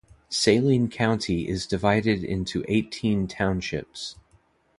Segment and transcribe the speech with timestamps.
[0.29, 4.15] Saline County is divided into eighteen townships.